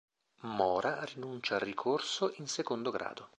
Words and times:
Mora 0.57 1.03
rinuncia 1.05 1.53
al 1.57 1.61
ricorso 1.61 2.33
in 2.37 2.47
secondo 2.47 2.89
grado. 2.89 3.29